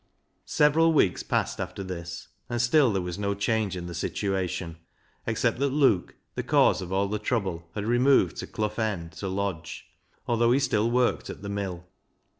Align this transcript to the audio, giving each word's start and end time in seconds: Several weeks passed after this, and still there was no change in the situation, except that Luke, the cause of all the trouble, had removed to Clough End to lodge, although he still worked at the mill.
Several 0.49 0.91
weeks 0.93 1.21
passed 1.21 1.61
after 1.61 1.83
this, 1.83 2.29
and 2.49 2.59
still 2.59 2.91
there 2.91 3.03
was 3.03 3.19
no 3.19 3.35
change 3.35 3.77
in 3.77 3.85
the 3.85 3.93
situation, 3.93 4.77
except 5.27 5.59
that 5.59 5.69
Luke, 5.69 6.15
the 6.33 6.41
cause 6.41 6.81
of 6.81 6.91
all 6.91 7.07
the 7.07 7.19
trouble, 7.19 7.69
had 7.75 7.85
removed 7.85 8.37
to 8.37 8.47
Clough 8.47 8.79
End 8.83 9.11
to 9.11 9.27
lodge, 9.27 9.85
although 10.25 10.53
he 10.53 10.59
still 10.59 10.89
worked 10.89 11.29
at 11.29 11.43
the 11.43 11.49
mill. 11.49 11.85